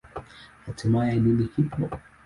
[0.65, 1.83] Hatimaye, nini kipo?